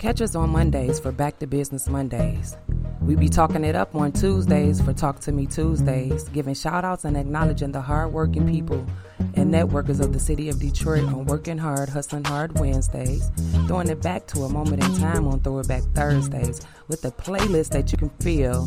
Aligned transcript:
Catch 0.00 0.22
us 0.22 0.34
on 0.34 0.48
Mondays 0.48 0.98
for 0.98 1.12
Back 1.12 1.38
to 1.40 1.46
Business 1.46 1.86
Mondays. 1.86 2.56
We 3.02 3.16
be 3.16 3.28
talking 3.28 3.64
it 3.64 3.76
up 3.76 3.94
on 3.94 4.12
Tuesdays 4.12 4.80
for 4.80 4.94
Talk 4.94 5.20
to 5.20 5.30
Me 5.30 5.44
Tuesdays, 5.44 6.26
giving 6.30 6.54
shout 6.54 6.86
outs 6.86 7.04
and 7.04 7.18
acknowledging 7.18 7.72
the 7.72 7.82
hardworking 7.82 8.50
people 8.50 8.86
and 9.34 9.52
networkers 9.52 10.00
of 10.00 10.14
the 10.14 10.18
city 10.18 10.48
of 10.48 10.58
Detroit 10.58 11.04
on 11.04 11.26
Working 11.26 11.58
Hard, 11.58 11.90
Hustling 11.90 12.24
Hard 12.24 12.58
Wednesdays, 12.58 13.30
throwing 13.66 13.90
it 13.90 14.00
back 14.00 14.26
to 14.28 14.44
a 14.44 14.48
moment 14.48 14.82
in 14.82 14.96
time 14.96 15.28
on 15.28 15.40
Throwback 15.40 15.82
Thursdays 15.94 16.62
with 16.88 17.04
a 17.04 17.10
playlist 17.10 17.68
that 17.72 17.92
you 17.92 17.98
can 17.98 18.08
feel 18.22 18.66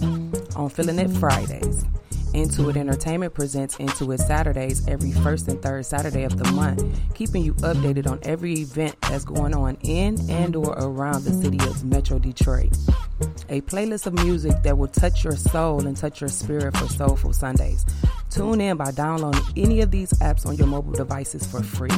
on 0.55 0.70
Feeling 0.70 1.00
It 1.00 1.09
Fridays. 1.18 1.84
Intuit 2.34 2.75
Entertainment 2.75 3.34
presents 3.36 3.77
Intuit 3.77 4.20
Saturdays 4.20 4.88
every 4.88 5.11
first 5.11 5.47
and 5.47 5.61
third 5.61 5.86
Saturday 5.86 6.23
of 6.23 6.36
the 6.36 6.52
month, 6.52 6.83
keeping 7.13 7.43
you 7.43 7.54
updated 7.55 8.07
on 8.07 8.20
every 8.23 8.54
event 8.54 9.00
that's 9.02 9.23
going 9.23 9.54
on 9.54 9.77
in 9.83 10.18
and 10.32 10.55
or 10.55 10.74
around 10.79 11.24
the 11.25 11.32
city 11.32 11.60
of 11.60 11.86
Metro 11.86 12.18
Detroit. 12.18 12.75
A 13.50 13.61
playlist 13.61 14.07
of 14.07 14.14
music 14.25 14.64
that 14.64 14.75
will 14.75 14.88
touch 14.88 15.24
your 15.24 15.36
soul 15.36 15.86
and 15.86 15.96
touch 15.96 16.21
your 16.21 16.29
spirit 16.29 16.75
for 16.75 16.88
Soulful 16.88 17.33
Sundays. 17.33 17.86
Tune 18.33 18.61
in 18.61 18.78
by 18.78 18.89
downloading 18.89 19.43
any 19.55 19.82
of 19.82 19.92
these 19.92 20.11
apps 20.14 20.47
on 20.47 20.55
your 20.55 20.65
mobile 20.65 20.93
devices 20.93 21.46
for 21.46 21.61
free. 21.61 21.91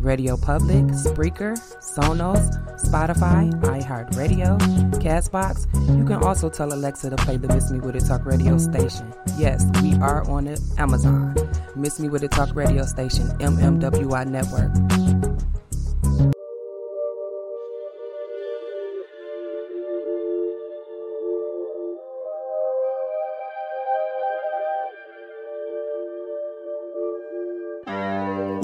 Radio 0.00 0.36
Public, 0.36 0.84
Spreaker, 0.92 1.56
Sonos, 1.80 2.44
Spotify, 2.84 3.50
iHeartRadio, 3.62 4.58
Castbox. 5.00 5.66
You 5.98 6.04
can 6.04 6.22
also 6.22 6.50
tell 6.50 6.74
Alexa 6.74 7.08
to 7.08 7.16
play 7.16 7.38
the 7.38 7.48
Miss 7.48 7.70
Me 7.70 7.80
With 7.80 7.96
It 7.96 8.04
Talk 8.04 8.26
radio 8.26 8.58
station. 8.58 9.10
Yes, 9.38 9.64
we 9.82 9.94
are 9.94 10.28
on 10.28 10.54
Amazon. 10.76 11.34
Miss 11.74 11.98
Me 11.98 12.10
With 12.10 12.22
It 12.22 12.32
Talk 12.32 12.54
radio 12.54 12.84
station, 12.84 13.26
MMWI 13.38 14.26
Network. 14.28 15.07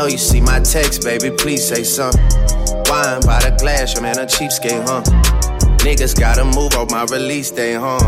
Know 0.00 0.06
you 0.06 0.16
see 0.16 0.40
my 0.40 0.60
text, 0.60 1.04
baby, 1.04 1.30
please 1.30 1.68
say 1.68 1.84
something. 1.84 2.22
Wine 2.88 3.20
by 3.20 3.44
the 3.44 3.54
glass, 3.60 3.92
your 3.92 4.02
man 4.02 4.18
a 4.18 4.24
cheapskate, 4.24 4.82
huh? 4.88 5.02
Niggas 5.84 6.18
gotta 6.18 6.42
move 6.42 6.72
on 6.74 6.86
my 6.90 7.04
release 7.14 7.50
day, 7.50 7.74
huh? 7.74 7.98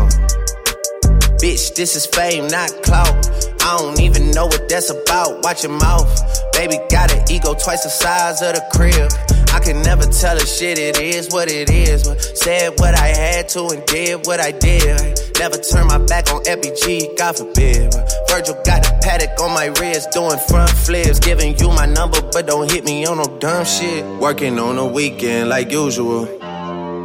Bitch, 1.37 1.75
this 1.75 1.95
is 1.95 2.07
fame, 2.07 2.47
not 2.47 2.71
clout. 2.81 3.13
I 3.61 3.77
don't 3.77 4.01
even 4.01 4.31
know 4.31 4.47
what 4.47 4.67
that's 4.67 4.89
about. 4.89 5.43
Watch 5.43 5.61
your 5.61 5.77
mouth. 5.77 6.09
Baby 6.53 6.79
got 6.89 7.13
an 7.13 7.31
ego 7.31 7.53
twice 7.53 7.83
the 7.83 7.89
size 7.89 8.41
of 8.41 8.55
the 8.55 8.65
crib. 8.73 9.11
I 9.53 9.59
can 9.59 9.83
never 9.83 10.05
tell 10.05 10.35
a 10.35 10.45
shit, 10.47 10.79
it 10.79 10.99
is 10.99 11.29
what 11.29 11.51
it 11.51 11.69
is. 11.69 12.09
Said 12.33 12.71
what 12.79 12.97
I 12.97 13.09
had 13.09 13.49
to 13.49 13.67
and 13.67 13.85
did 13.85 14.25
what 14.25 14.39
I 14.39 14.49
did. 14.49 15.19
Never 15.39 15.57
turn 15.57 15.87
my 15.87 15.97
back 15.97 16.31
on 16.31 16.43
FBG, 16.43 17.17
God 17.17 17.37
forbid. 17.37 17.93
Virgil 18.29 18.55
got 18.63 18.85
a 18.85 18.91
Patek 19.05 19.39
on 19.39 19.53
my 19.53 19.65
wrist, 19.79 20.11
doing 20.11 20.37
front 20.47 20.69
flips. 20.69 21.19
Giving 21.19 21.57
you 21.57 21.69
my 21.69 21.85
number, 21.85 22.21
but 22.31 22.47
don't 22.47 22.71
hit 22.71 22.83
me 22.85 23.05
on 23.05 23.17
no 23.17 23.25
dumb 23.39 23.65
shit. 23.65 24.05
Working 24.19 24.59
on 24.59 24.77
a 24.77 24.85
weekend 24.85 25.49
like 25.49 25.71
usual. 25.71 26.25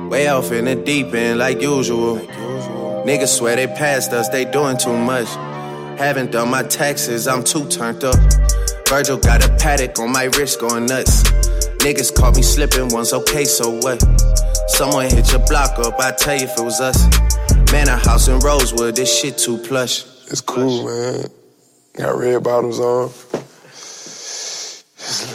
Way 0.09 0.29
off 0.29 0.53
in 0.53 0.67
the 0.67 0.77
deep 0.77 1.13
end 1.15 1.39
like 1.39 1.61
usual. 1.61 2.17
Niggas 3.07 3.39
swear 3.39 3.57
they 3.57 3.67
passed 3.67 4.13
us, 4.13 4.29
they 4.29 4.45
doing 4.45 4.77
too 4.77 4.97
much. 4.97 5.29
Haven't 5.99 6.31
done 6.31 6.51
my 6.51 6.63
taxes, 6.63 7.27
I'm 7.27 7.43
too 7.43 7.67
turned 7.69 8.05
up. 8.05 8.17
Virgil 8.89 9.19
got 9.19 9.45
a 9.45 9.49
Patek 9.55 9.99
on 9.99 10.13
my 10.13 10.25
wrist 10.25 10.61
going 10.61 10.87
nuts. 10.87 11.23
Niggas 11.79 12.15
caught 12.15 12.37
me 12.37 12.43
slipping 12.43 12.89
once, 12.89 13.13
okay, 13.13 13.45
so 13.45 13.71
what? 13.81 14.03
Someone 14.69 15.11
hit 15.11 15.31
your 15.33 15.45
block 15.47 15.79
up, 15.79 15.99
I 15.99 16.13
tell 16.13 16.37
you 16.37 16.45
if 16.45 16.59
it 16.59 16.63
was 16.63 16.81
us. 16.81 17.07
Man, 17.73 17.89
a 17.89 17.97
house 17.97 18.29
in 18.29 18.39
Rosewood, 18.39 18.97
this 18.97 19.15
shit 19.21 19.37
too 19.37 19.59
plush. 19.59 20.05
It's 20.31 20.41
cool, 20.41 20.87
man. 20.87 21.27
Got 21.97 22.17
red 22.17 22.43
bottoms 22.43 22.79
on. 22.81 23.11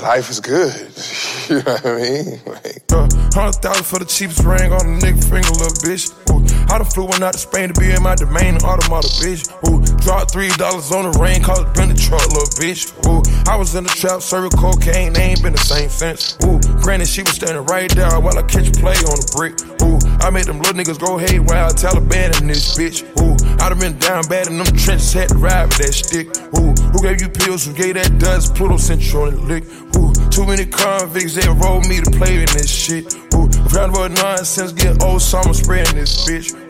Life 0.02 0.30
is 0.30 0.40
good. 0.40 0.74
you 1.50 1.56
know 1.64 1.74
what 1.74 1.86
I 1.86 1.96
mean? 1.96 2.42
Like, 2.46 2.84
Uh, 2.92 3.08
Hundred 3.34 3.62
thousand 3.62 3.86
for 3.86 4.00
the 4.00 4.06
cheapest 4.06 4.44
ring 4.44 4.72
on 4.72 4.82
a 4.82 5.00
nigga 5.00 5.22
finger, 5.24 5.50
little 5.58 5.78
bitch. 5.82 6.10
Ooh, 6.30 6.42
I 6.74 6.78
done 6.78 6.86
flew 6.86 7.06
one 7.06 7.24
out 7.24 7.34
to 7.34 7.40
Spain 7.40 7.74
to 7.74 7.80
be 7.80 7.90
in 7.92 8.02
my 8.04 8.16
domain, 8.16 8.58
automata, 8.58 9.08
bitch. 9.22 9.46
Ooh, 9.70 9.82
dropped 10.04 10.32
three 10.32 10.50
dollars 10.60 10.92
on 10.92 11.10
the 11.10 11.18
rain, 11.18 11.42
cause 11.42 11.60
it 11.60 11.74
been 11.74 11.90
the 11.90 11.96
truck, 11.96 12.28
little 12.28 12.52
bitch. 12.60 12.92
Ooh, 13.08 13.24
I 13.50 13.56
was 13.56 13.74
in 13.76 13.84
the 13.84 13.90
trap, 13.90 14.22
serving 14.22 14.52
cocaine, 14.52 15.14
they 15.14 15.32
ain't 15.32 15.42
been 15.42 15.54
the 15.54 15.64
same 15.64 15.90
since. 15.90 16.38
Ooh, 16.44 16.60
granted, 16.84 17.08
she 17.08 17.24
was 17.24 17.36
standing 17.36 17.64
right 17.66 17.90
there 17.96 18.20
while 18.20 18.38
I 18.38 18.44
catch 18.44 18.68
a 18.68 18.76
play 18.76 19.00
on 19.08 19.16
the 19.16 19.28
brick. 19.32 19.56
Ooh, 19.82 20.00
I 20.20 20.30
made 20.30 20.46
them 20.46 20.60
little 20.60 20.76
niggas 20.76 21.00
go 21.00 21.18
haywire, 21.18 21.72
Taliban 21.72 22.36
in 22.42 22.48
this 22.48 22.78
bitch. 22.78 23.08
Ooh, 23.20 23.34
I 23.64 23.70
done 23.70 23.80
been 23.80 23.98
down 23.98 24.28
bad 24.28 24.48
in 24.48 24.58
them 24.58 24.68
trenches, 24.76 25.14
had 25.14 25.30
to 25.30 25.36
ride 25.36 25.72
with 25.72 25.80
that 25.80 25.94
stick. 25.96 26.28
Ooh, 26.60 26.76
who 26.92 27.02
gave 27.02 27.22
you 27.22 27.30
pills? 27.30 27.66
Who 27.66 27.74
gave 27.74 27.96
that 27.96 28.20
dust? 28.20 28.56
Pluto 28.56 28.78
sent 28.78 29.02
you 29.12 29.22
on 29.24 29.36
the 29.36 29.42
lick. 29.42 29.64
Ooh, 29.96 30.12
too 30.30 30.46
many 30.46 30.66
convicts, 30.66 31.36
they 31.36 31.48
rolled 31.48 31.88
me 31.88 32.02
to 32.02 32.12
play 32.12 32.44
in 32.44 32.50
this 32.52 32.70
shit. 32.70 33.16
Ooh, 33.34 33.48
round 33.72 33.96
about 33.96 34.12
nonsense, 34.12 34.74
get 34.74 35.02
old 35.02 35.22
summer 35.22 35.54
spreading 35.54 35.96
this 35.96 36.28
bitch. 36.28 36.63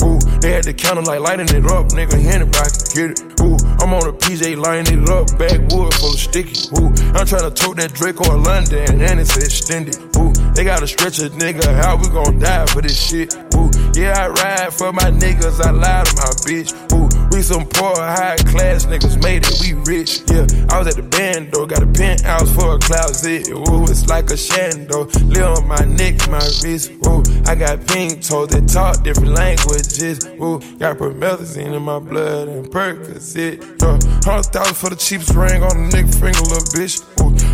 They 0.44 0.52
had 0.52 0.66
the 0.66 0.74
counter 0.74 1.04
like 1.04 1.22
lighting 1.22 1.48
it 1.56 1.64
up, 1.72 1.88
nigga, 1.96 2.20
anybody 2.20 2.68
can 2.68 2.92
get 2.92 3.10
it. 3.16 3.40
Ooh, 3.40 3.56
I'm 3.80 3.96
on 3.96 4.04
a 4.04 4.12
PJ 4.12 4.60
lighting 4.60 5.00
it 5.00 5.08
up, 5.08 5.32
backwood 5.40 5.94
full 5.96 6.12
of 6.12 6.20
sticky. 6.20 6.68
Ooh, 6.76 6.92
I'm 7.16 7.24
trying 7.24 7.48
to 7.48 7.52
tote 7.56 7.78
that 7.78 7.94
Draco 7.94 8.28
or 8.28 8.36
London, 8.36 9.00
and 9.00 9.22
it's 9.22 9.38
extended. 9.38 9.96
Ooh, 10.20 10.36
they 10.52 10.66
gotta 10.66 10.86
stretch 10.86 11.20
a 11.20 11.32
nigga, 11.32 11.64
how 11.80 11.96
we 11.96 12.10
gon' 12.10 12.40
die 12.40 12.66
for 12.66 12.82
this 12.82 13.00
shit? 13.00 13.34
Ooh, 13.56 13.72
yeah, 13.96 14.20
I 14.20 14.28
ride 14.28 14.74
for 14.74 14.92
my 14.92 15.08
niggas, 15.16 15.64
I 15.64 15.72
lie 15.72 16.04
to 16.04 16.14
my 16.20 16.36
bitch. 16.44 16.76
Ooh, 16.92 17.08
some 17.44 17.66
poor, 17.66 17.96
high 17.96 18.38
class 18.38 18.86
niggas 18.86 19.22
made 19.22 19.44
it, 19.46 19.60
we 19.60 19.74
rich. 19.84 20.22
Yeah, 20.32 20.48
I 20.72 20.80
was 20.80 20.88
at 20.88 20.96
the 20.96 21.04
band 21.04 21.52
though, 21.52 21.66
got 21.66 21.84
a 21.84 21.88
penthouse 21.88 22.50
for 22.56 22.76
a 22.76 22.80
closet. 22.80 23.50
Ooh, 23.50 23.84
it's 23.84 24.08
like 24.08 24.30
a 24.30 24.40
shando. 24.40 25.12
Live 25.28 25.60
on 25.60 25.68
my 25.68 25.84
neck, 25.84 26.16
my 26.30 26.40
wrist. 26.64 26.92
Ooh, 27.06 27.22
I 27.46 27.56
got 27.56 27.86
pink 27.86 28.24
toes 28.24 28.50
that 28.50 28.68
talk 28.68 29.04
different 29.04 29.32
languages. 29.32 30.26
Ooh, 30.40 30.60
got 30.80 30.98
promethazine 30.98 31.76
in 31.76 31.84
my 31.84 32.00
blood 32.00 32.48
and 32.48 32.66
Percocet. 32.68 33.60
Yeah, 33.82 34.00
hundred 34.24 34.48
thousand 34.54 34.76
for 34.76 34.90
the 34.90 34.96
cheapest 34.96 35.36
ring 35.36 35.64
on 35.64 35.72
a 35.72 35.90
nigga 35.92 36.14
finger, 36.16 36.42
little 36.48 36.64
bitch. 36.72 37.04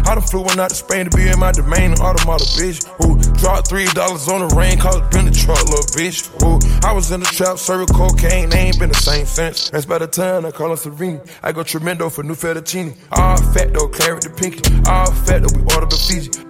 I 0.09 0.15
done 0.15 0.23
flew 0.23 0.41
one 0.41 0.59
out 0.59 0.71
to 0.71 0.75
Spain 0.75 1.07
to 1.07 1.15
be 1.15 1.27
in 1.29 1.37
my 1.37 1.51
domain, 1.51 1.93
automata, 1.93 2.43
bitch. 2.57 2.81
Ooh, 3.05 3.15
dropped 3.37 3.67
three 3.67 3.85
dollars 3.93 4.27
on 4.27 4.41
the 4.41 4.55
rain, 4.55 4.79
cause 4.79 4.95
it 4.95 5.11
been 5.11 5.25
the 5.25 5.31
truck, 5.31 5.63
little 5.65 5.85
bitch. 5.93 6.25
Ooh, 6.41 6.57
I 6.83 6.93
was 6.93 7.11
in 7.11 7.19
the 7.19 7.27
trap, 7.27 7.59
serving 7.59 7.93
cocaine, 7.93 8.49
they 8.49 8.57
ain't 8.57 8.79
been 8.79 8.89
the 8.89 8.95
same 8.95 9.27
since. 9.27 9.69
That's 9.69 9.85
by 9.85 9.99
the 9.99 10.07
time 10.07 10.47
I 10.47 10.51
call 10.51 10.71
her 10.71 10.77
Serene. 10.77 11.21
I 11.43 11.51
go 11.51 11.61
tremendo 11.61 12.09
for 12.09 12.23
new 12.23 12.33
fettuccine. 12.33 12.97
All 13.11 13.37
fat 13.53 13.71
though, 13.71 13.87
claret 13.87 14.23
the 14.23 14.31
pinky. 14.31 14.65
All 14.89 15.11
fat 15.11 15.43
though, 15.43 15.53
we 15.55 15.61
order 15.75 15.85
the 15.85 16.01
Fiji. 16.09 16.48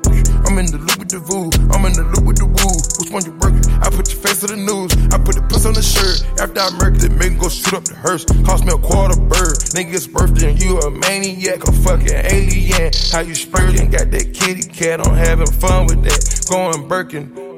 I'm 0.50 0.58
in 0.58 0.66
the 0.66 0.80
loop 0.80 0.98
with 0.98 1.10
the 1.10 1.20
voo. 1.20 1.54
I'm 1.70 1.86
in 1.86 1.94
the 1.94 2.02
loop 2.10 2.26
with 2.26 2.42
the 2.42 2.50
woo. 2.50 2.74
Which 2.98 3.14
one 3.14 3.22
you 3.22 3.38
working? 3.38 3.70
I 3.86 3.94
put 3.94 4.10
your 4.10 4.18
face 4.18 4.40
to 4.42 4.48
the 4.48 4.58
news. 4.58 4.90
I 5.14 5.22
put 5.22 5.38
the 5.38 5.46
puss 5.46 5.64
on 5.70 5.78
the 5.78 5.86
shirt. 5.86 6.26
After 6.42 6.60
I 6.60 6.74
murk 6.82 6.98
it, 7.06 7.14
make 7.14 7.38
go 7.38 7.50
shoot 7.50 7.78
up 7.78 7.86
the 7.86 7.94
hearse. 7.94 8.26
Cost 8.50 8.66
me 8.66 8.74
a 8.74 8.78
quarter 8.82 9.14
bird. 9.30 9.62
Nigga's 9.78 10.08
birthday 10.08 10.50
and 10.50 10.60
you 10.60 10.80
a 10.80 10.90
maniac, 10.90 11.62
a 11.68 11.72
fucking 11.72 12.34
alien. 12.34 12.90
How 13.14 13.22
you 13.22 13.36
spurting? 13.36 13.92
Got 13.92 14.10
that 14.10 14.34
kitty 14.34 14.66
cat. 14.66 15.06
I'm 15.06 15.14
having 15.14 15.46
fun 15.46 15.86
with 15.86 16.02
that. 16.10 16.18
Going 16.50 16.88
Birkin. 16.88 17.49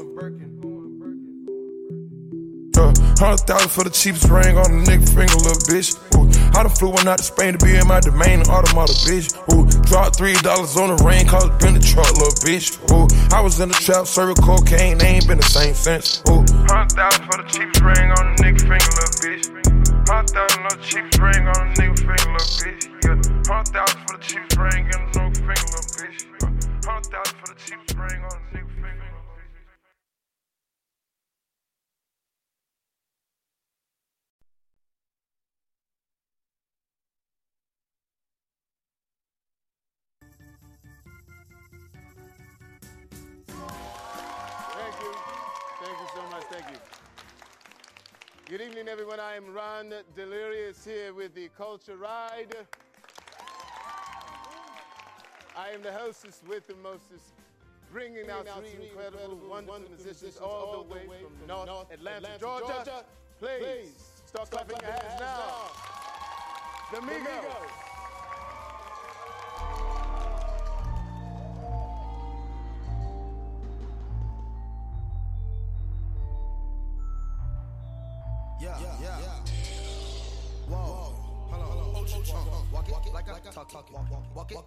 Hundred 3.21 3.45
thousand 3.45 3.69
for 3.69 3.83
the 3.83 3.93
cheapest 3.93 4.33
ring 4.33 4.57
on 4.57 4.65
a 4.65 4.81
nigga 4.81 5.05
finger, 5.05 5.37
little 5.45 5.61
bitch. 5.69 5.93
Ooh, 6.17 6.25
I 6.57 6.65
done 6.65 6.73
flew 6.73 6.89
one 6.89 7.05
out 7.05 7.21
to 7.21 7.23
Spain 7.23 7.53
to 7.53 7.61
be 7.61 7.77
in 7.77 7.85
my 7.85 7.99
domain, 8.01 8.41
automata, 8.49 8.97
bitch. 9.05 9.37
Ooh, 9.53 9.69
dropped 9.85 10.17
three 10.17 10.33
dollars 10.41 10.73
on 10.73 10.89
the 10.89 10.97
ring, 11.05 11.29
cause 11.29 11.45
been 11.61 11.77
the 11.77 11.85
truck, 11.85 12.09
little 12.17 12.33
bitch. 12.41 12.81
Ooh, 12.89 13.05
I 13.29 13.39
was 13.45 13.61
in 13.61 13.69
the 13.69 13.77
trap, 13.77 14.09
serving 14.09 14.41
cocaine, 14.41 14.97
they 14.97 15.21
ain't 15.21 15.27
been 15.27 15.37
the 15.37 15.45
same 15.45 15.77
since. 15.77 16.25
Ooh, 16.33 16.41
hundred 16.65 16.97
thousand 16.97 17.21
for 17.29 17.37
the 17.37 17.45
cheapest 17.45 17.85
ring 17.85 18.09
on 18.09 18.25
a 18.25 18.33
nigga 18.41 18.57
finger, 18.57 18.89
little 18.89 19.13
bitch. 19.21 19.45
Hundred 20.09 20.33
thousand 20.33 20.57
for 20.65 20.73
the 20.73 20.81
cheapest 20.81 21.21
ring 21.21 21.45
on 21.45 21.61
a 21.61 21.69
nigga 21.77 21.97
finger, 22.01 22.25
little 22.25 22.53
bitch. 22.57 22.89
Yeah, 23.05 23.21
hundred 23.45 23.69
thousand 23.69 24.01
for 24.01 24.17
the 24.17 24.23
cheapest 24.25 24.57
ring 24.57 24.81
on 24.81 24.97
a 24.97 25.13
nigga 25.13 25.37
finger, 25.45 25.67
little 25.69 25.93
bitch. 25.93 26.17
Hundred 26.89 27.05
thousand 27.13 27.37
for 27.37 27.47
the 27.53 27.57
cheapest 27.61 27.93
ring 28.01 28.20
Good 48.51 48.59
evening, 48.59 48.89
everyone. 48.89 49.17
I 49.17 49.37
am 49.37 49.53
Ron 49.53 49.93
Delirious 50.13 50.83
here 50.83 51.13
with 51.13 51.33
the 51.33 51.47
Culture 51.57 51.95
Ride. 51.95 52.53
I 55.57 55.69
am 55.69 55.81
the 55.81 55.93
hostess 55.93 56.41
with 56.45 56.67
the 56.67 56.75
mostest, 56.83 57.31
bringing 57.93 58.29
out 58.29 58.49
three 58.59 58.89
incredible, 58.89 59.39
wonderful 59.49 59.79
musicians 59.95 60.35
all 60.35 60.83
the 60.83 60.93
way 60.93 61.07
from 61.07 61.47
North 61.47 61.89
Atlanta, 61.93 62.27
Georgia. 62.41 63.05
Please 63.39 64.21
start 64.25 64.51
clapping 64.51 64.75
your 64.81 64.91
hands 64.91 65.21
now. 65.21 65.71
The 66.91 66.97
Migos. 67.07 67.80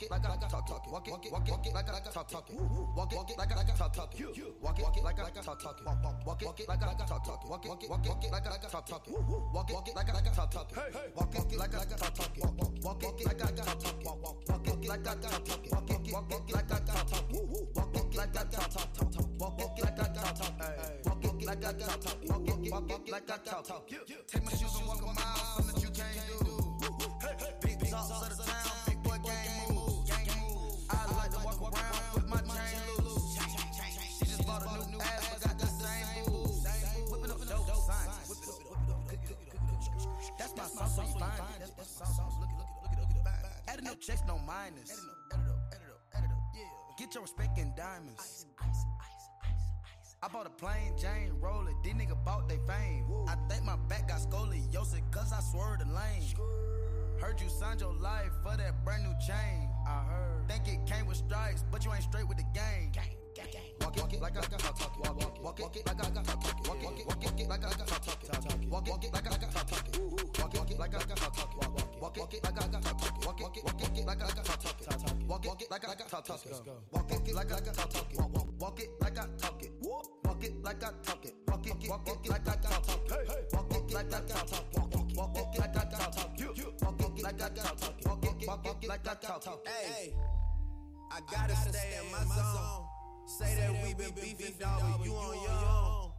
It, 0.05 0.11
walk 0.11 0.25
it 0.25 0.29
like 0.29 0.45
I 0.45 0.49
talk, 0.49 0.67
talk 0.67 0.87
it. 0.87 0.93
Walk 0.93 1.09
it, 1.09 1.11
walk 1.13 1.27
it, 1.27 1.33
walk 1.33 1.67
it 1.67 1.75
like 1.75 1.89
I 1.89 2.11
talk, 2.11 2.29
talk 2.29 2.51
it. 2.51 2.55
Walk 2.55 3.13
it, 3.13 3.17
walk 3.17 3.31
it 3.31 3.39
like 3.39 3.53
I 3.53 3.65
talk, 3.65 3.93
talk 3.93 4.15
it. 4.15 4.21
Walk 4.61 4.79
it, 4.79 4.85
walk 4.85 4.99
it 4.99 5.05
like 5.05 5.21
I 5.21 5.31
talk, 5.35 5.63
talk 5.63 5.81
it. 5.81 5.91
Walk 5.91 6.05
it, 6.05 6.45
walk 6.45 6.61
it 6.61 6.69
like 6.69 6.83
I 6.83 6.95
talk, 6.95 7.25
talk 7.25 7.45
it. 7.45 7.51
Walk 7.51 7.65
it, 7.65 7.69
walk 7.69 7.83
it, 7.83 7.91
walk 7.91 8.25
it 8.25 8.33
like 8.33 8.47
I 8.47 8.57
talk, 8.69 8.87
talk 8.87 9.09
it. 9.09 9.13
Walk 9.53 9.71
it, 9.71 9.75
walk 9.75 9.89
it 9.89 9.97
like 9.97 10.09
I 10.09 10.25
talk, 10.25 10.51
talk 10.51 10.67
it. 10.67 10.85
Walk 11.25 11.43
it, 11.43 11.59
like 11.59 11.75
I 11.75 11.87
talk, 11.87 12.15
talk 12.15 12.37
it. 12.37 12.45
Walk 12.85 13.03
it, 13.03 13.27
like 13.27 13.43
I 13.43 13.51
talk, 13.53 13.79
talk 13.79 13.97
it. 13.97 14.15
Walk 14.15 14.81
it, 14.81 14.89
like 14.89 15.07
I 15.07 15.15
talk, 15.15 15.45
talk 15.45 15.65
it. 15.65 15.73
Walk 15.73 15.91
it, 15.91 16.13
walk 16.13 16.35
it 16.35 16.55
like 16.55 16.73
I 16.73 16.79
talk, 16.81 17.09
talk 17.09 17.31
it. 17.31 17.41
Walk 17.41 18.01
it 18.05 18.17
like 18.17 18.37
I 18.37 18.45
talk, 18.45 18.93
talk 18.95 19.15
it. 19.15 19.41
Walk 19.41 19.61
it 19.61 19.85
like 19.85 19.99
I 19.99 20.13
talk, 20.13 20.35
talk 20.35 20.61
it. 20.61 21.07
Walk 21.07 21.25
it 21.25 21.47
like 21.47 21.65
I 21.65 21.73
talk, 21.73 22.01
talk 22.01 22.23
it. 22.23 22.31
Walk 22.31 22.49
it, 22.49 22.73
walk 22.73 22.91
it 22.91 23.11
like 23.11 23.31
I 23.31 23.37
talk, 23.39 23.65
talk 23.65 23.93
it. 23.93 24.29
Take 24.29 24.45
my 24.45 24.51
shoes 24.53 24.77
and 24.79 24.87
walk 24.87 25.03
a 25.03 25.07
mile, 25.07 25.17
something 25.17 25.75
that 25.75 25.83
you 25.83 25.91
can't 25.91 26.45
do. 26.45 26.55
Big 27.63 27.91
talks 27.91 28.11
of 28.11 28.37
the 28.37 28.45
town, 28.45 28.84
it, 43.85 43.91
look 43.91 43.99
it. 43.99 43.99
Adding 43.99 43.99
up 43.99 44.01
checks, 44.01 44.23
no 44.27 44.39
minus. 44.39 44.91
Adding 44.91 45.07
up, 45.11 45.19
add 45.33 45.41
it 45.41 45.51
up, 45.51 45.61
add 45.73 45.81
it 45.81 45.91
up, 45.91 46.01
add 46.15 46.25
it 46.25 46.31
up. 46.31 46.39
Yeah. 46.55 46.97
Get 46.99 47.15
your 47.15 47.23
respect 47.23 47.59
in 47.59 47.73
diamonds. 47.77 48.47
I 50.23 50.29
bought 50.29 50.47
a 50.47 50.51
plain 50.51 50.97
Jane 50.97 51.33
roller, 51.39 51.73
these 51.83 51.93
nigga 51.93 52.17
bought 52.25 52.49
they 52.49 52.59
fame. 52.67 53.05
I 53.29 53.37
think 53.49 53.63
my 53.65 53.77
back 53.89 54.09
got 54.09 54.21
scoliosis, 54.21 55.03
cause 55.11 55.33
I 55.33 55.41
swerved 55.41 55.83
the 55.83 55.93
lane. 55.93 56.25
Heard 57.21 57.41
you 57.41 57.49
signed 57.51 57.81
your 57.81 57.93
life 57.93 58.33
for 58.43 58.57
that 58.57 58.85
brand 58.85 59.03
new 59.03 59.13
chain. 59.27 59.69
I 59.87 60.03
heard. 60.05 60.49
Think 60.49 60.67
it 60.67 60.87
came 60.91 61.07
with 61.07 61.19
stripes, 61.19 61.65
but 61.71 61.85
you 61.85 61.93
ain't 61.93 62.05
straight 62.05 62.27
with 62.27 62.39
the 62.39 62.45
game. 62.55 62.93
Walk 63.83 63.97
it, 63.97 64.01
walk 64.01 64.13
it 64.15 64.23
like 64.23 64.37
I 64.39 64.41
got 64.41 64.59
talk 64.59 64.81
it. 64.81 64.99
Walk 64.99 65.21
it, 65.21 65.43
walk 65.43 65.77
it 65.77 65.87
like 65.87 66.07
I 66.07 66.11
got 66.11 66.25
talk 66.25 66.45
it. 66.45 66.69
Walk 66.69 66.83
it, 66.83 67.07
walk 67.07 67.41
it 67.41 67.49
like 67.49 67.65
I 67.65 67.69
got 67.69 67.87
talk 67.87 68.09
it. 68.09 68.21
Walk 68.25 68.25
it, 68.25 68.25
walk 68.25 68.25
it 68.25 68.29
like 68.31 68.47
I 68.47 68.49
got 68.49 68.49
talk 68.49 68.59
it. 68.63 68.71
Walk 68.71 68.89
it, 68.89 68.91
walk 68.91 69.05
it 69.05 69.13
like 69.13 69.27
I 69.27 69.37
got 69.37 69.67
talk 69.67 69.89
it. 69.89 70.01
Walk 70.41 70.55
it, 70.55 70.59
walk 70.59 70.71
it 70.71 70.79
like 70.79 70.95
I 70.95 70.99
got 71.05 71.17
talk 71.17 71.51
it. 71.53 71.94
Walk 72.05 72.19
it, 72.19 72.21
walk 72.21 72.35
it 72.35 72.45
like 72.45 72.63
I 72.63 72.69
got 72.69 72.83
talk 72.83 72.99
talk 72.99 73.17
it. 73.17 73.27
Walk 73.27 73.41
it, 73.41 73.65
walk 73.65 73.97
it 73.97 74.05
like 74.05 74.23
I 74.23 74.29
got 74.29 74.45
talk 74.45 74.61
talk 74.61 74.81
it. 74.83 74.89
Walk 75.27 75.47
it 75.47 75.71
like 75.71 75.85
I 75.85 75.95
got 75.95 76.09
talk 76.11 76.25
talk 76.25 78.13
it. 78.13 78.21
Walk 78.61 78.81
it 78.81 78.91
like 79.01 79.19
I 79.19 79.27
talk 79.39 79.63
it. 79.63 79.73
Walk 79.81 80.45
it 80.45 80.63
like 80.63 80.85
I 80.85 80.91
talk 81.03 81.25
it. 81.25 81.35
Walk 81.49 81.67
it, 81.67 81.89
walk 81.89 82.27
it 82.27 82.31
like 82.31 82.47
I 82.47 82.57
talk 82.57 82.87
talk 82.87 83.11
it. 83.11 83.55
Walk 83.55 83.73
it 83.73 83.95
like 83.95 84.13
I 84.13 84.21
talk 84.21 84.47
talk 84.51 84.75
it. 84.75 85.17
Walk 85.17 85.37
it 85.37 85.59
like 85.59 85.77
I 85.77 85.85
talk 85.87 86.13
talk 86.13 86.37
it. 86.37 86.47
Walk 86.85 87.17
it 87.17 87.23
like 87.23 87.43
I 87.43 87.49
talk 87.49 87.77
talk 87.79 87.99
it. 87.99 88.07
Walk 88.07 88.43
it, 88.43 88.49
walk 88.49 88.85
it 88.85 88.89
like 88.89 89.09
I 89.09 89.15
talk 89.15 89.41
talk 89.41 89.61
it. 89.65 89.73
Hey, 89.73 90.15
I 91.11 91.21
gotta 91.33 91.57
stay 91.57 92.01
in 92.05 92.13
my 92.13 92.19
zone. 92.19 92.85
Say 93.27 93.57
that 93.57 93.73
we 93.83 93.95
been 93.95 94.15
beefing, 94.15 94.57
dog, 94.61 94.99
but 94.99 95.07
you 95.07 95.15
on 95.15 95.43
your 95.43 95.69
own. 95.73 96.11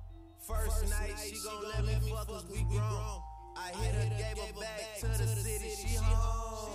First 0.47 0.89
night, 0.89 1.13
she 1.23 1.37
gon' 1.43 1.63
let 1.63 2.01
me 2.01 2.09
fuck 2.09 2.27
cause 2.27 2.45
we 2.49 2.63
grown. 2.63 3.21
I 3.57 3.71
hit 3.77 3.95
her, 3.95 4.09
gave 4.17 4.37
her 4.37 4.59
back 4.59 4.99
to 4.99 5.07
the 5.07 5.27
city, 5.27 5.69
she 5.75 5.95
home. 5.95 6.73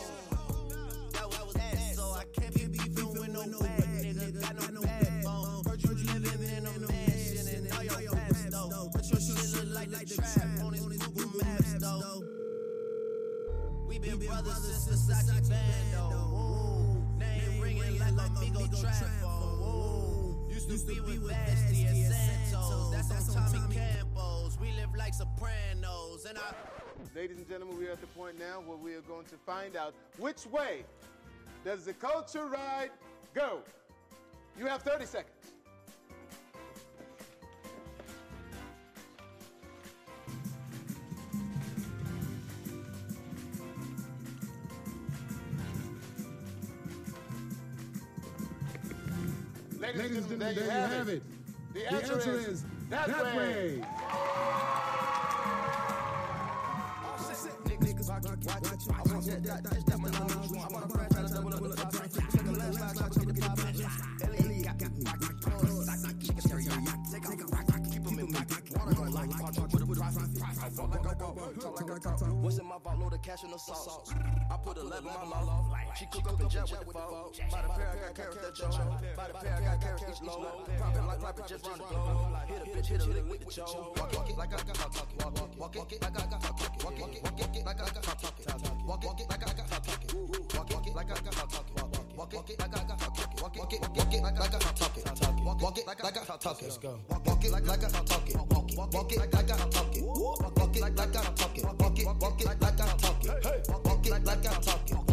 That 1.12 1.28
was 1.28 1.54
that, 1.54 1.78
so 1.94 2.02
I 2.12 2.24
can't 2.32 2.54
be 2.54 2.66
beefing 2.66 3.12
with 3.12 3.28
no 3.28 3.42
bad 3.60 3.84
nigga, 4.00 4.40
got 4.40 4.72
no 4.72 4.80
backbone. 4.80 5.62
Heard 5.66 5.82
you 5.82 5.90
living 5.90 6.56
in 6.56 6.66
a 6.66 6.72
mansion 6.80 7.46
and 7.54 7.72
all 7.72 8.00
your 8.00 8.12
past 8.12 8.50
though. 8.50 8.88
But 8.92 9.10
your 9.10 9.20
shit 9.20 9.52
look 9.54 9.74
like 9.74 9.90
the 9.90 10.14
trap 10.14 10.64
on 10.64 10.72
his 10.72 10.86
Google 10.86 11.40
Maps 11.44 11.74
though. 11.74 12.24
We 13.86 13.98
been 13.98 14.18
brothers 14.18 14.64
since 14.64 15.06
Versace 15.06 15.50
Bando. 15.50 16.16
Ooh, 16.32 17.18
Name 17.18 17.60
ringing 17.60 17.98
like 17.98 18.30
Amigo 18.36 18.66
trap 18.80 19.04
phone. 19.20 20.46
Used 20.48 20.70
to 20.70 20.94
be 20.94 21.18
with 21.18 21.28
Basti 21.28 21.84
and. 21.84 22.39
That's 23.10 23.34
on 23.34 23.52
Tommy 23.52 23.74
Campos. 23.74 24.56
We 24.60 24.70
live 24.72 24.94
like 24.96 25.14
Sopranos. 25.14 26.24
And 26.24 26.38
I. 26.38 26.54
Ladies 27.14 27.38
and 27.38 27.48
gentlemen, 27.48 27.76
we 27.76 27.88
are 27.88 27.92
at 27.92 28.00
the 28.00 28.06
point 28.08 28.38
now 28.38 28.62
where 28.64 28.76
we 28.76 28.94
are 28.94 29.00
going 29.00 29.26
to 29.26 29.36
find 29.44 29.74
out 29.76 29.94
which 30.18 30.46
way 30.46 30.84
does 31.64 31.84
the 31.84 31.92
culture 31.92 32.46
ride 32.46 32.90
go. 33.34 33.58
You 34.56 34.66
have 34.66 34.82
30 34.82 35.06
seconds. 35.06 35.34
Ladies, 49.80 50.00
Ladies 50.00 50.16
and 50.16 50.28
gentlemen, 50.28 50.54
there 50.54 50.64
you 50.64 50.70
have 50.70 51.08
it. 51.08 51.22
The 51.72 51.92
answer, 51.92 52.38
is, 52.38 52.64
that, 52.90 53.36
way. 53.36 53.82
Niggas 57.80 58.08
watch, 58.08 58.24
watch, 58.24 58.44
watch. 58.44 58.84
I 58.88 59.12
want 59.12 59.26
that, 59.26 59.42
that, 59.44 59.64
that, 59.64 59.86
that, 59.86 59.98
my 59.98 60.10
knowledge. 60.10 60.34
I 60.36 60.72
want 60.72 60.84
a 60.84 60.88
friend, 60.88 61.10
try 61.10 61.22
to 61.22 61.28
double 61.32 61.54
up 61.54 61.60
with 61.60 61.76
the 61.76 61.86
profit. 61.86 62.12
Take 62.12 62.42
a 62.42 62.50
last 62.50 62.78
slide, 62.78 62.96
try 62.96 63.08
to 63.08 63.20
get 63.20 63.34
the 63.34 63.40
profit. 63.40 63.80
Ellie 63.80 63.84
got 64.20 64.29
cash 73.22 73.44
in 73.44 73.50
the 73.50 73.58
sauce. 73.58 74.12
I 74.50 74.56
put 74.56 74.76
a 74.78 74.82
level 74.82 75.10
in 75.10 75.28
my 75.28 75.40
mouth. 75.40 75.66
She 75.98 76.06
cook 76.06 76.32
up 76.32 76.40
and 76.40 76.50
jet 76.50 76.70
with 76.70 76.86
the 76.86 76.92
phone. 76.92 77.30
By 77.50 77.62
the 77.62 77.68
pair, 77.68 77.88
I 77.90 78.06
got 78.06 78.14
carats 78.14 78.36
that 78.36 78.54
Joe. 78.54 78.70
By 79.16 79.28
the 79.28 79.34
pair, 79.34 79.54
I 79.54 79.60
got 79.60 79.80
carats 79.80 80.04
each 80.10 80.22
load. 80.22 80.66
Profit 80.78 81.06
like 81.06 81.20
profit, 81.20 81.46
just 81.46 81.66
run 81.66 81.78
the 81.78 81.84
globe. 81.84 82.36
Hit 82.48 82.62
a 82.62 82.78
bitch, 82.78 82.86
hit 82.86 83.00
a 83.00 83.06
lick 83.06 83.30
with 83.30 83.40
the 83.40 83.62
choke. 83.62 83.96
Walk, 83.96 84.30
it 84.30 84.38
like 84.38 84.52
I 84.52 84.56
got 84.56 84.74
talk, 84.74 84.92
talk 84.92 85.08
it. 85.12 85.58
Walk, 85.58 85.76
it, 85.76 86.02
like 86.02 86.18
I 86.18 86.26
got 86.26 86.40
talk, 86.40 86.56
talk 86.56 86.76
it. 86.76 86.84
Walk 86.84 86.98
it, 86.98 87.00
walk 87.00 87.14
it, 87.14 87.22
walk 87.40 87.56
it 87.56 87.64
like 87.66 87.80
I 87.80 87.84
got 87.84 88.02
talk, 88.02 88.20
talk 88.20 88.40
it. 88.40 88.46
Walk 88.86 89.04
it, 89.04 89.30
like 89.30 89.42
I 89.42 89.52
got 89.52 89.68
talk, 89.68 89.82
talk 89.82 90.04
it. 90.04 90.14
Walk 90.54 90.86
it, 90.86 90.94
like 90.94 91.10
I 91.10 91.14
got 91.20 91.32
talk, 91.32 91.50
talk 91.50 91.94
it. 91.94 92.09
Walk 92.20 92.34
it, 92.34 92.60
like 92.60 92.68
I 92.68 92.84
got 92.84 92.98
talk, 92.98 93.14
talk 93.14 93.32
it. 93.32 93.40
Walk 93.40 93.56
it, 93.56 93.60
walk 93.60 93.72
it, 93.72 93.80
walk 93.80 94.12
it 94.12 94.22
like 94.22 94.34
I 94.34 94.48
got 94.48 94.60
talk, 94.60 94.74
talk 94.74 94.98
it. 94.98 95.04
Walk, 95.06 95.78
it 95.78 95.86
like 95.86 96.04
I 96.04 96.10
got 96.10 96.26
talk, 96.26 96.40
talk 96.40 96.60
it. 96.60 96.64
Let's 96.64 96.76
go. 96.76 97.00
Walk, 97.08 97.26
walk 97.26 97.44
it 97.46 97.50
like 97.50 97.62
I 97.66 97.76
got 97.78 97.90
talk, 97.90 98.04
talk 98.04 98.28
it. 98.28 98.36
Walk, 98.36 99.12
it 99.12 99.18
like 99.18 99.34
I 99.34 99.42
got 99.42 99.72
talk 99.72 99.96
it. 99.96 100.04
Walk, 100.04 100.76
it 100.76 100.82
like 100.82 101.00
I 101.00 101.06
got 101.06 101.36
talk 101.36 101.56
it. 101.56 101.64
Walk 101.64 101.98
it, 101.98 102.06
walk 102.20 102.40
it 102.42 102.46
like 102.46 102.62
I 102.62 102.70
got 102.76 102.98
talk 102.98 103.24
it. 103.24 103.68
Walk, 103.86 104.06
it 104.06 104.10
like 104.10 104.28
I 104.28 104.36
got 104.36 104.62
talk 104.62 105.09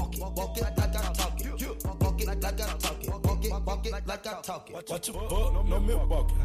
it, 3.87 3.93
walk 3.93 4.07
like 4.07 4.27
I 4.27 4.31
got 4.31 4.43
talk 4.43 4.69
it. 4.69 4.89
Watch 4.89 5.07
your 5.07 5.29
butt, 5.29 5.65
no 5.67 5.79
milk 5.79 6.09
walking. 6.09 6.37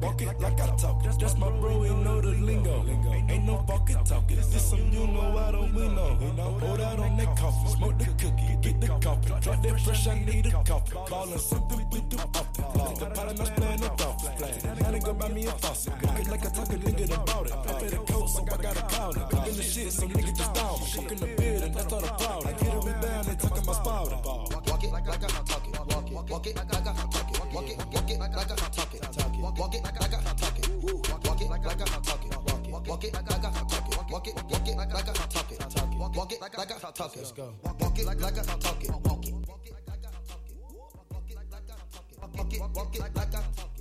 Walk 0.00 0.22
it 0.22 0.40
like 0.40 0.60
I 0.60 0.76
talk. 0.76 1.04
it. 1.04 1.20
That's 1.20 1.36
my 1.36 1.50
bro, 1.50 1.82
he 1.82 1.94
know 1.94 2.20
the 2.20 2.28
lingo. 2.28 2.84
Ain't 3.28 3.44
no 3.44 3.64
walking 3.68 4.04
talking. 4.04 4.36
This 4.36 4.70
some 4.70 4.92
you 4.92 5.06
know, 5.06 5.38
I 5.38 5.52
don't 5.52 5.74
we 5.74 5.88
know. 5.88 6.16
Pour 6.60 6.76
that 6.76 6.98
on 6.98 7.16
that 7.16 7.36
coffee, 7.36 7.70
smoke 7.76 7.98
the 7.98 8.04
cookie, 8.04 8.56
get 8.60 8.80
the 8.80 8.88
coffee. 8.88 9.32
Drop 9.40 9.62
that 9.62 9.80
fresh, 9.80 10.06
I 10.06 10.24
need 10.24 10.46
a 10.46 10.50
coffee. 10.50 10.94
Ballin' 11.10 11.38
something 11.38 11.86
we 11.90 12.00
do 12.02 12.18
up. 12.18 12.46
Take 12.54 13.02
a 13.02 13.10
pot 13.10 13.28
and 13.30 13.40
I'm 13.40 13.54
playing 13.54 13.80
no 13.80 13.88
golf. 13.96 14.80
Now 14.80 14.90
they 14.90 14.98
go 14.98 15.14
buy 15.14 15.28
me 15.28 15.46
a 15.46 15.52
faucet. 15.52 15.92
Walk 16.02 16.18
it 16.18 16.28
like 16.28 16.46
I 16.46 16.50
talk 16.50 16.68
a 16.70 16.76
nigga 16.76 17.22
about 17.22 17.46
it. 17.46 17.52
I 17.52 17.72
pay 17.80 17.88
the 17.88 17.96
coat, 17.96 18.26
so 18.26 18.42
I 18.42 18.56
got 18.56 18.76
a 18.76 18.82
pound 18.82 19.16
it. 19.16 19.30
Cooking 19.30 19.56
the 19.56 19.62
shit, 19.62 19.92
some 19.92 20.08
niggas 20.10 20.36
just 20.36 20.54
down. 20.54 20.78
Cooking 20.94 21.18
the 21.18 21.26
beard, 21.36 21.62
and 21.62 21.74
that's 21.74 21.92
all 21.92 22.00
the 22.00 22.08
problem. 22.08 22.48
I 22.48 22.52
get 22.52 22.74
a 22.74 22.78
rebound, 22.78 23.26
they 23.26 23.34
talking 23.36 23.53
Walk 26.34 26.48
it, 26.48 26.56
like 26.56 26.74
I 26.74 26.80
got 26.80 26.96
talk 26.96 27.30
it. 27.30 27.54
Walk 27.54 27.68
it, 27.70 27.78
walk 27.94 28.10
it 28.10 28.18
like 28.18 28.36
I 28.36 28.44
got 28.44 28.58
talk 28.58 28.92
it. 28.92 29.06
Walk 29.38 29.72
it 29.72 29.84
like 29.84 30.02
I 30.02 30.08
got 30.08 30.36
talk 30.36 30.58
it. 30.58 30.68
Walk 30.82 31.40
it 31.40 31.48
like 31.48 31.64
I 31.64 31.74
got 31.74 32.02
talk 32.02 32.26
it. 32.26 32.36
Walk 32.88 33.04
it 33.04 33.14
like 33.14 33.32
I 33.32 33.38
got 33.38 33.54
talk 33.54 33.86
it. 33.86 34.10
Walk 34.10 34.26
it, 34.26 34.34
walk 34.50 34.66
it 34.66 34.76
like 34.76 34.94
I 34.94 35.02
got 35.06 35.14
talk 35.14 35.52
it. 35.52 35.58
Walk 36.16 36.32
it 36.32 36.40
like 36.40 36.58
I 36.58 36.64
got 36.64 36.94
talk 36.96 37.14
it. 37.14 37.18
Let's 37.18 37.30
go. 37.30 37.54
Walk 37.62 37.98
it 38.00 38.04
like 38.04 38.24
I 38.24 38.30
got 38.32 38.60
talk 38.60 38.82
it. 38.82 38.90
Walk 38.90 39.24
it. 39.24 39.34
Walk 39.46 39.62
it 39.64 39.74
like 39.74 39.86
I 39.86 39.96
got 40.02 40.12
talk 40.26 40.42
it. 40.48 40.56
Walk 42.36 42.52
it, 42.52 42.60
walk 42.74 42.94
it 42.96 43.00
like 43.00 43.16
I 43.16 43.24
got 43.26 43.56
talk 43.56 43.70
it. 43.70 43.73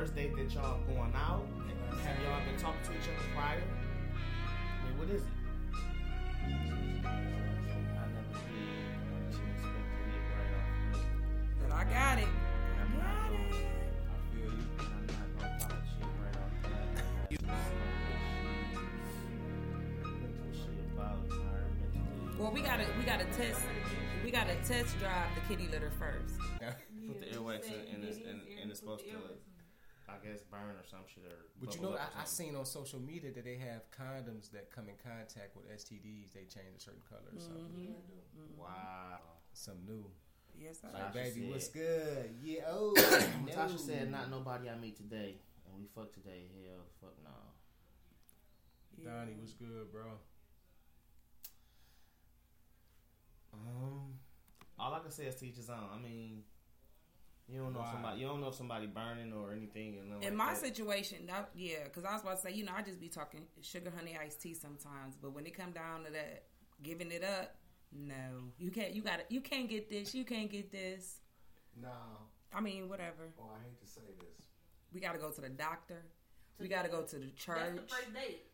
First 0.00 0.14
date 0.14 0.34
that 0.34 0.50
y'all 0.54 0.80
going 0.88 1.12
out? 1.14 1.44
Have 2.02 2.16
y'all 2.22 2.40
been 2.46 2.56
talking 2.58 2.80
to 2.84 2.92
each 2.92 3.04
other 3.04 3.28
prior? 3.34 3.60
I 3.60 4.88
mean, 4.88 4.98
what 4.98 5.10
is 5.10 5.20
it? 5.20 5.28
I 7.04 7.06
never 7.20 8.32
did. 8.32 8.64
I 9.04 9.28
just 9.28 9.42
expected 9.44 10.08
it 10.08 10.24
right 10.32 10.52
off. 10.56 10.68
the- 10.92 11.04
But 11.60 11.70
I 11.72 11.84
got 11.84 12.16
it. 12.18 12.28
I 12.30 12.84
got 12.96 13.30
it. 13.30 13.40
I 14.08 14.16
feel 14.32 14.48
you. 14.48 14.64
I'm 14.80 15.04
not 15.04 15.28
gonna 15.36 15.58
pop 15.60 15.84
shit 15.84 16.08
right 16.16 16.36
off 16.40 16.52
the 16.62 16.68
bat. 16.70 17.44
About. 20.96 21.20
Well, 22.38 22.52
we 22.52 22.60
gotta 22.62 22.86
we 22.98 23.04
gotta 23.04 23.26
test 23.36 23.60
we 24.24 24.30
gotta 24.30 24.54
test 24.66 24.98
drive 24.98 25.28
the 25.34 25.42
kitty 25.54 25.68
litter 25.70 25.90
first. 25.98 26.38
Put 27.06 27.20
the 27.20 27.26
earwax 27.26 27.66
in, 27.66 27.94
and 27.94 28.04
it's, 28.04 28.16
and, 28.18 28.40
and 28.62 28.70
it's 28.70 28.78
supposed 28.80 29.04
to, 29.04 29.10
I 30.10 30.18
guess, 30.26 30.42
burn 30.42 30.74
or 30.76 30.84
some 30.84 31.06
shit 31.06 31.24
or. 31.24 31.46
But 31.62 31.74
you 31.74 31.82
know, 31.82 31.94
I, 31.96 32.22
I 32.22 32.24
seen 32.24 32.56
on 32.56 32.64
social 32.64 32.98
media 33.00 33.30
that 33.32 33.44
they 33.44 33.56
have 33.56 33.82
condoms 33.94 34.50
that 34.52 34.70
come 34.70 34.88
in 34.88 34.96
contact 35.02 35.54
with 35.56 35.70
STDs. 35.70 36.32
They 36.32 36.40
change 36.50 36.74
a 36.78 36.80
certain 36.80 37.02
color 37.08 37.30
or 37.34 37.40
something. 37.40 37.94
Wow. 38.58 39.18
Something 39.52 39.86
new. 39.86 40.04
Yes, 40.58 40.80
I 40.84 40.92
Like, 40.92 41.14
baby, 41.14 41.40
said- 41.42 41.50
what's 41.50 41.68
good? 41.68 42.34
Yeah, 42.42 42.62
oh. 42.68 42.92
Tasha 43.48 43.70
no. 43.72 43.76
said, 43.76 44.10
"Not 44.10 44.30
nobody 44.30 44.68
I 44.68 44.76
meet 44.76 44.96
today, 44.96 45.36
and 45.66 45.78
we 45.78 45.86
fuck 45.94 46.12
today. 46.12 46.50
Hell, 46.52 46.84
fuck 47.00 47.14
no." 47.24 47.30
Donnie, 49.02 49.32
what's 49.38 49.54
good, 49.54 49.90
bro? 49.90 50.18
Um, 53.54 54.14
all 54.78 54.94
I 54.94 54.98
can 55.00 55.10
say 55.10 55.24
is 55.24 55.36
teachers 55.36 55.56
his 55.58 55.70
own. 55.70 55.88
I 55.94 55.98
mean, 55.98 56.42
you 57.52 57.60
don't 57.60 57.72
know 57.72 57.80
if 57.80 57.86
Why? 57.86 57.92
somebody. 57.92 58.20
You 58.20 58.26
don't 58.28 58.40
know 58.40 58.48
if 58.48 58.54
somebody 58.54 58.86
burning 58.86 59.32
or 59.32 59.52
anything. 59.52 59.98
And 59.98 60.22
In 60.22 60.30
like 60.30 60.32
my 60.34 60.54
that. 60.54 60.58
situation, 60.60 61.26
that, 61.26 61.50
yeah, 61.54 61.84
because 61.84 62.04
I 62.04 62.12
was 62.12 62.22
about 62.22 62.36
to 62.36 62.42
say, 62.42 62.52
you 62.52 62.64
know, 62.64 62.72
I 62.76 62.82
just 62.82 63.00
be 63.00 63.08
talking 63.08 63.42
sugar 63.60 63.92
honey 63.96 64.16
iced 64.20 64.40
tea 64.40 64.54
sometimes, 64.54 65.16
but 65.20 65.32
when 65.32 65.46
it 65.46 65.56
come 65.56 65.72
down 65.72 66.04
to 66.04 66.10
that, 66.12 66.44
giving 66.82 67.10
it 67.10 67.24
up, 67.24 67.54
no, 67.92 68.52
you 68.58 68.70
can't. 68.70 68.94
You 68.94 69.02
got 69.02 69.18
to 69.18 69.24
You 69.34 69.40
can't 69.40 69.68
get 69.68 69.90
this. 69.90 70.14
You 70.14 70.24
can't 70.24 70.48
get 70.50 70.70
this. 70.70 71.18
No. 71.80 71.88
I 72.54 72.60
mean, 72.60 72.88
whatever. 72.88 73.32
Oh, 73.38 73.50
I 73.52 73.62
hate 73.64 73.80
to 73.80 73.86
say 73.86 74.02
this. 74.18 74.46
We 74.92 75.00
got 75.00 75.12
to 75.12 75.18
go 75.18 75.30
to 75.30 75.40
the 75.40 75.48
doctor. 75.48 76.04
We 76.60 76.68
got 76.68 76.82
to 76.84 76.88
go 76.88 77.02
to 77.02 77.16
the 77.16 77.30
church. 77.30 77.58
That's 77.58 77.74
the 77.74 77.82
first 77.88 78.14
date. 78.14 78.46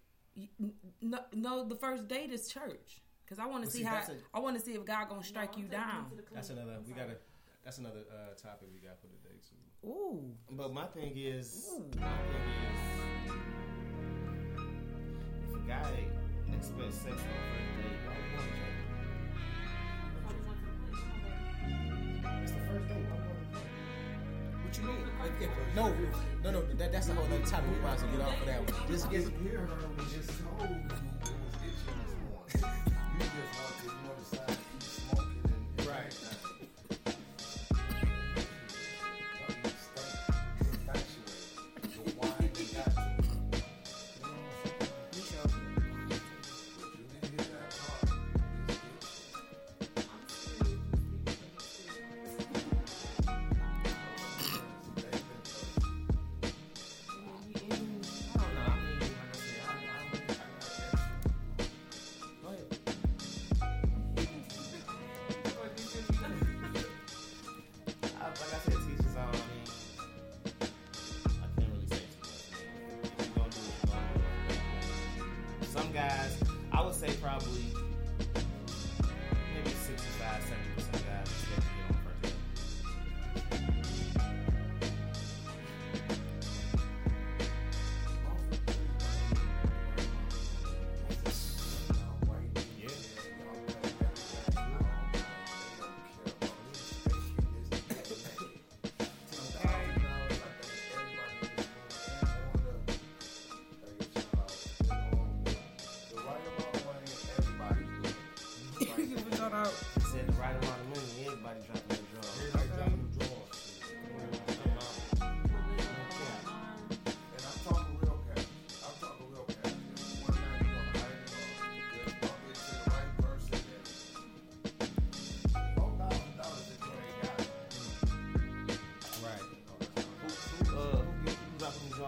No, 1.01 1.19
no, 1.35 1.65
the 1.69 1.75
first 1.77 2.09
date 2.09 2.31
is 2.31 2.49
church. 2.49 3.03
Because 3.25 3.39
I 3.39 3.47
want 3.47 3.65
to 3.65 3.67
Well, 3.67 3.71
see, 3.73 3.79
see, 3.79 3.85
how. 3.85 3.95
that's 3.97 4.09
a- 4.11 4.17
I 4.33 4.39
want 4.39 4.57
to 4.59 4.63
see 4.65 4.73
if 4.73 4.85
God 4.85 5.09
gonna 5.09 5.25
strike 5.25 5.57
you 5.59 5.65
down. 5.67 6.13
That's 6.33 6.51
another. 6.51 6.79
We 6.87 6.93
gotta. 6.93 7.17
That's 7.67 7.79
another 7.79 8.05
uh, 8.09 8.39
topic 8.41 8.69
we 8.73 8.79
got 8.79 8.97
for 9.01 9.09
today 9.09 9.35
too. 9.43 9.89
Ooh. 9.89 10.23
But 10.53 10.73
my 10.73 10.87
thing 10.87 11.15
is, 11.17 11.67
Ooh. 11.75 11.83
my 11.99 12.07
thing 12.31 12.47
is, 12.63 12.79
if 15.49 15.57
a 15.57 15.59
guy 15.67 16.07
expects 16.57 16.95
sex 16.95 17.11
on 17.11 17.23
first 17.51 17.73
date, 17.83 17.99
why 18.07 18.15
would 18.23 18.31
want 18.39 18.47
to 22.15 22.31
It's 22.45 22.53
the 22.53 22.61
first 22.61 22.87
date. 22.87 23.03
Why 23.11 23.19
would 23.19 23.35
want 23.51 23.67
What 24.63 24.73
you 24.79 24.83
mean? 24.85 25.03
If- 25.25 25.43
if- 25.43 25.75
no, 25.75 25.85
no, 26.45 26.51
no. 26.53 26.63
That, 26.75 26.93
that's 26.93 27.09
a 27.09 27.15
whole 27.15 27.25
other 27.25 27.45
topic. 27.47 27.69
We 27.69 27.79
might 27.83 27.95
as 27.95 28.03
well 28.05 28.13
get 28.13 28.21
off 28.21 28.41
of 28.43 28.47
that 28.47 28.61
one. 28.71 28.87
Just 28.89 29.11
get. 29.11 29.23
Hear 29.43 29.67
her 29.67 29.89
was 29.99 30.13
just 30.13 30.31
told 30.39 30.71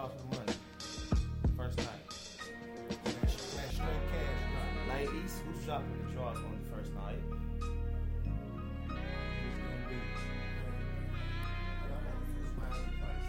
dropping 0.09 0.17
the 0.17 0.17
draw 0.17 0.17
for 0.17 0.17
the 0.17 0.25
money? 0.37 0.53
First 1.57 1.77
night. 1.77 1.87
That 3.03 3.29
straight 3.29 4.03
cash. 4.11 4.41
Right. 4.87 5.07
Ladies, 5.07 5.33
who's 5.45 5.65
dropping 5.65 5.97
the 6.05 6.11
draws 6.13 6.37
on 6.37 6.59
the 6.63 6.69
first 6.75 6.93
night? 6.93 7.21
Who's 7.29 7.65
gonna 9.57 9.81
be? 9.87 9.95
And 11.83 11.91
I'm 11.93 12.03
gonna 12.05 12.29
use 12.39 12.53
my 12.57 12.67
advice. 12.67 13.25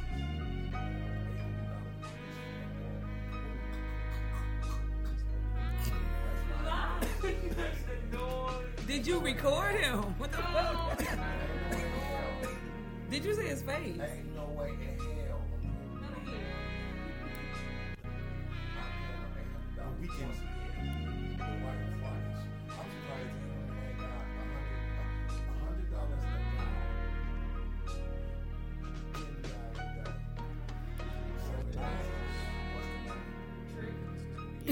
Did 8.87 9.07
you 9.07 9.19
record 9.21 9.75
him? 9.77 9.99
What 10.19 10.33
the 10.33 10.39
fuck? 10.39 10.99
Did 13.11 13.25
you 13.25 13.35
see 13.35 13.47
his 13.47 13.63
face? 13.63 13.99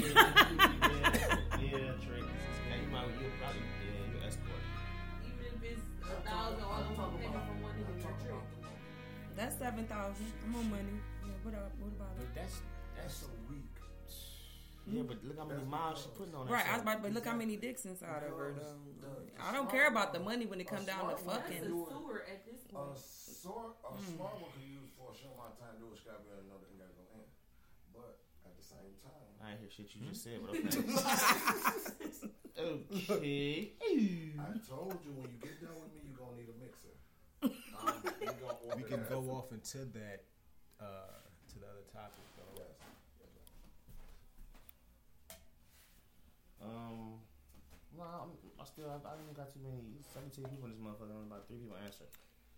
Yeah, 0.03 1.35
yeah, 1.59 1.93
trick. 1.99 2.23
Yeah, 2.23 2.77
you 2.79 2.87
might, 2.91 3.07
you 3.19 3.27
probably, 3.39 3.61
yeah, 3.83 4.11
you 4.11 4.17
escort. 4.27 4.63
Even 5.25 5.45
if 5.51 5.63
it's 5.63 5.85
a 6.03 6.15
thousand, 6.27 6.63
all 6.63 6.83
I'm 6.87 6.95
talking 6.95 7.25
about 7.29 7.45
from 7.47 7.59
one 7.61 7.73
nigga, 7.75 7.93
you're 7.99 8.17
trick. 8.23 8.43
That's 9.35 9.55
seven 9.57 9.85
thousand. 9.87 10.31
I'm 10.45 10.55
on 10.55 10.69
money. 10.69 10.95
Yeah, 11.25 11.33
what 11.43 11.53
up? 11.55 11.71
What 11.79 11.91
about 11.95 12.15
But 12.17 12.23
it? 12.27 12.35
that's 12.35 12.61
That's 12.97 13.15
so 13.23 13.27
weak. 13.49 13.63
Hmm? 14.87 14.95
Yeah, 14.97 15.03
but 15.05 15.17
look 15.23 15.37
how 15.37 15.45
many 15.45 15.63
miles 15.69 16.01
she 16.01 16.09
putting 16.17 16.33
on 16.35 16.47
that. 16.47 16.53
Right, 16.53 16.65
I 16.67 16.73
was 16.73 16.81
about, 16.83 17.01
but 17.03 17.11
look 17.13 17.25
how 17.27 17.35
many 17.35 17.55
dicks 17.55 17.85
inside 17.85 18.23
of 18.25 18.33
her 18.35 18.55
though. 18.57 18.79
I 19.39 19.51
don't 19.53 19.69
care 19.69 19.87
about 19.87 20.11
the 20.13 20.19
money 20.19 20.45
when 20.45 20.59
it 20.59 20.67
come 20.67 20.83
down 20.83 21.07
to 21.07 21.15
That's 21.15 21.23
a 21.23 21.29
fucking. 21.29 21.63
sewer 21.63 22.25
at 22.27 22.43
this 22.43 22.65
A 22.67 22.73
point. 22.75 22.97
sort, 22.99 23.79
a 23.85 23.91
smart 24.01 24.35
one 24.43 24.51
could 24.51 24.65
use 24.67 24.89
for 24.99 25.13
a 25.13 25.15
short 25.15 25.37
amount 25.39 25.55
of 25.55 25.63
time. 25.63 25.77
Do 25.79 25.87
a 25.93 25.95
scrap 25.95 26.19
and 26.25 26.43
another 26.49 26.67
thing 26.67 26.81
gotta 26.81 26.91
go 26.97 27.05
in. 27.15 27.23
But 27.95 28.19
at 28.43 28.57
the 28.59 28.65
same 28.65 28.91
time, 28.99 29.28
I 29.41 29.47
I 29.47 29.51
ain't 29.51 29.59
hear 29.61 29.69
shit 29.69 29.95
you 29.95 30.01
just 30.07 30.23
said, 30.23 30.39
but 30.45 30.55
okay. 30.55 30.67
okay. 33.09 33.71
I 34.39 34.57
told 34.67 34.97
you 35.05 35.11
when 35.15 35.29
you 35.31 35.39
get 35.41 35.61
done 35.61 35.75
with 35.79 35.93
me, 35.95 36.01
you're 36.03 36.17
gonna 36.19 36.35
need 36.37 36.49
a 36.49 36.57
mixer. 36.59 36.95
Um, 37.41 38.03
we, 38.19 38.25
gonna 38.25 38.57
order 38.65 38.75
We 38.77 38.83
can 38.83 38.99
that. 38.99 39.09
go 39.09 39.19
off 39.31 39.51
into 39.53 39.77
that 39.95 40.23
uh, 40.81 41.23
to 41.53 41.59
the 41.59 41.65
other 41.65 41.85
topic 41.93 42.25
though. 42.35 42.61
Yes. 42.61 42.75
Um, 46.61 47.19
no, 47.97 48.03
I'm, 48.03 48.29
I 48.59 48.65
still, 48.65 48.89
I, 48.89 48.95
I 49.07 49.15
don't 49.15 49.33
got 49.35 49.53
too 49.53 49.59
many. 49.63 49.79
17 50.13 50.45
people 50.45 50.65
in 50.65 50.71
this 50.71 50.79
motherfucker. 50.81 51.13
Only 51.15 51.27
about 51.27 51.47
three 51.47 51.57
people 51.57 51.77
answer. 51.83 52.03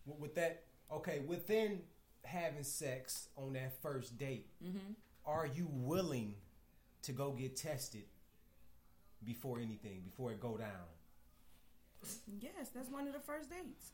With- 0.06 0.20
With 0.20 0.36
that, 0.36 0.64
okay, 0.92 1.20
within 1.28 1.82
having 2.24 2.64
sex 2.64 3.30
on 3.38 3.54
that 3.54 3.80
first 3.82 4.18
date, 4.18 4.48
Mm-hmm. 4.64 4.94
are 5.26 5.46
you 5.46 5.68
willing 5.72 6.34
to 7.04 7.12
go 7.12 7.32
get 7.32 7.56
tested 7.56 8.04
before 9.24 9.60
anything, 9.60 10.02
before 10.04 10.32
it 10.32 10.40
go 10.40 10.58
down? 10.58 10.88
Yes, 12.40 12.70
that's 12.74 12.90
one 12.90 13.08
of 13.08 13.14
the 13.14 13.20
first 13.20 13.50
dates. 13.50 13.92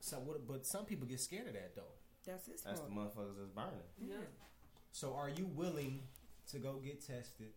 So, 0.00 0.18
what, 0.18 0.46
but 0.46 0.64
some 0.66 0.84
people 0.84 1.06
get 1.06 1.20
scared 1.20 1.48
of 1.48 1.54
that 1.54 1.74
though. 1.74 1.82
That's 2.24 2.46
his 2.46 2.62
That's 2.62 2.80
the 2.80 2.86
fault. 2.88 3.14
motherfuckers 3.16 3.36
that's 3.38 3.50
burning. 3.50 3.88
Yeah. 4.00 4.14
So, 4.92 5.14
are 5.14 5.28
you 5.28 5.46
willing 5.46 6.02
to 6.52 6.58
go 6.58 6.74
get 6.74 7.04
tested 7.04 7.52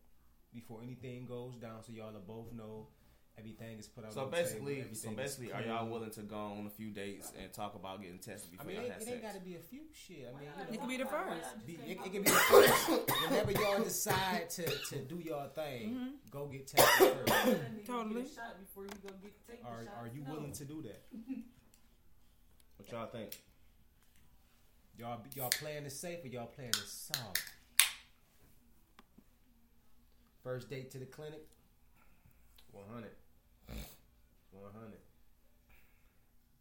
before 0.54 0.82
anything 0.84 1.26
goes 1.26 1.56
down, 1.56 1.84
so 1.86 1.94
y'all 1.94 2.12
will 2.12 2.20
both 2.22 2.52
know 2.54 2.88
everything 3.38 3.80
is 3.80 3.88
put 3.88 4.06
out? 4.06 4.14
So 4.14 4.22
on 4.26 4.32
the 4.32 4.38
table, 4.38 4.66
basically, 4.66 4.86
so 4.94 5.12
basically, 5.12 5.52
are 5.54 5.62
y'all 5.62 5.88
willing 5.88 6.12
to 6.12 6.22
go 6.22 6.38
on 6.38 6.66
a 6.68 6.70
few 6.70 6.90
dates 6.92 7.32
and 7.42 7.52
talk 7.54 7.76
about 7.76 8.02
getting 8.02 8.20
tested 8.20 8.50
I 8.54 8.64
before 8.64 8.66
mean, 8.68 8.76
y'all 8.76 8.86
it, 8.86 8.92
have 8.94 9.02
it 9.02 9.06
sex? 9.06 9.14
ain't 9.16 9.24
got 9.24 9.34
to 9.36 9.42
be 9.42 9.56
a 9.56 9.60
few 9.60 9.82
shit. 9.94 10.28
I 10.30 10.40
mean, 10.40 10.50
you 10.50 10.64
know, 10.66 10.74
It 10.74 10.80
could 10.80 10.90
be 10.90 10.98
the 10.98 11.06
first. 11.06 11.66
Be, 11.66 11.74
it, 11.74 11.98
it 12.06 12.12
can 12.14 12.24
be 12.24 12.30
the 12.30 12.32
first. 12.32 12.90
Whenever 13.30 13.52
y'all 13.54 13.84
decide 13.84 14.50
to, 14.52 14.64
to 14.90 14.96
do 15.00 15.20
your 15.20 15.48
thing, 15.56 15.90
mm-hmm. 15.90 16.08
go 16.30 16.46
get 16.48 16.68
tested 16.68 17.14
first. 17.28 17.62
Totally. 17.88 18.22
Get 18.24 18.32
shot 18.36 18.60
before 18.60 18.84
you 18.84 18.90
go 19.02 19.14
get 19.22 19.34
take 19.48 19.66
Are, 19.66 19.86
shot. 19.86 19.94
are 20.00 20.08
you 20.14 20.24
No. 20.28 20.34
willing 20.34 20.54
to 20.54 20.66
do 20.66 20.82
that? 20.84 21.02
What 22.78 22.92
y'all 22.92 23.06
think? 23.06 23.40
Y'all 24.98 25.20
y'all 25.36 25.52
playing 25.52 25.86
it 25.86 25.92
safe 25.92 26.26
or 26.26 26.30
y'all 26.30 26.48
playing 26.48 26.72
it 26.72 26.76
soft? 26.88 27.40
First 30.44 30.68
date 30.70 30.90
to 30.92 30.98
the 30.98 31.06
clinic, 31.06 31.46
100. 32.72 33.12
100. 33.72 35.11